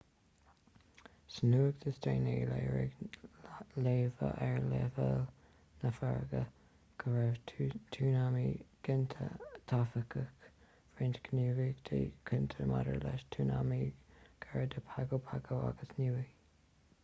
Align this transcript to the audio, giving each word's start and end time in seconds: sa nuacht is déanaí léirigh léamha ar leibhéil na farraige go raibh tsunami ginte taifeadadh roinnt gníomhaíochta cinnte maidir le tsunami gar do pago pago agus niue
sa 1.33 1.41
nuacht 1.49 1.83
is 1.89 1.97
déanaí 2.05 2.37
léirigh 2.51 3.75
léamha 3.87 4.29
ar 4.45 4.57
leibhéil 4.71 5.21
na 5.83 5.91
farraige 5.97 6.41
go 7.03 7.13
raibh 7.17 7.37
tsunami 7.51 8.47
ginte 8.89 9.29
taifeadadh 9.73 10.49
roinnt 11.01 11.21
gníomhaíochta 11.29 12.01
cinnte 12.31 12.69
maidir 12.73 13.01
le 13.07 13.15
tsunami 13.37 13.79
gar 14.49 14.67
do 14.75 14.85
pago 14.91 15.23
pago 15.31 15.63
agus 15.71 15.97
niue 16.03 16.27